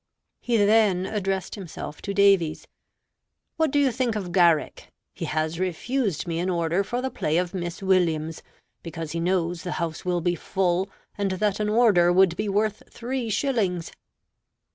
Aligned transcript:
He 0.39 0.57
then 0.57 1.05
addressed 1.05 1.53
himself 1.53 2.01
to 2.01 2.11
Davies: 2.11 2.65
"What 3.57 3.69
do 3.69 3.77
you 3.77 3.91
think 3.91 4.15
of 4.15 4.31
Garrick? 4.31 4.91
He 5.13 5.25
has 5.25 5.59
refused 5.59 6.25
me 6.25 6.39
an 6.39 6.49
order 6.49 6.83
for 6.83 7.03
the 7.03 7.11
play 7.11 7.37
of 7.37 7.53
Miss 7.53 7.83
Williams, 7.83 8.41
because 8.81 9.11
he 9.11 9.19
knows 9.19 9.61
the 9.61 9.73
house 9.73 10.03
will 10.03 10.21
be 10.21 10.33
full, 10.33 10.89
and 11.19 11.29
that 11.33 11.59
an 11.59 11.69
order 11.69 12.11
would 12.11 12.35
be 12.35 12.49
worth 12.49 12.81
three 12.89 13.29
shillings." 13.29 13.91